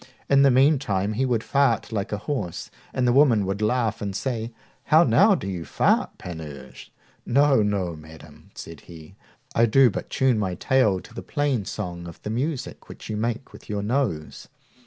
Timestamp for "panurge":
6.17-6.91